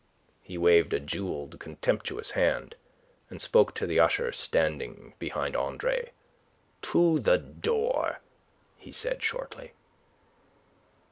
He 0.41 0.57
waved 0.57 0.93
a 0.93 0.99
jewelled, 0.99 1.59
contemptuous 1.59 2.31
hand, 2.31 2.73
and 3.29 3.39
spoke 3.39 3.75
to 3.75 3.85
the 3.85 3.99
usher 3.99 4.31
standing 4.31 5.13
behind 5.19 5.55
Andre. 5.55 6.09
"To 6.81 7.19
the 7.19 7.37
door!" 7.37 8.19
he 8.79 8.91
said, 8.91 9.21
shortly. 9.21 9.73